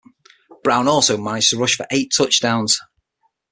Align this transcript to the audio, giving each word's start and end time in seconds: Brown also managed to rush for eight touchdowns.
Brown 0.63 0.87
also 0.87 1.15
managed 1.15 1.51
to 1.51 1.57
rush 1.59 1.75
for 1.77 1.85
eight 1.91 2.11
touchdowns. 2.17 2.81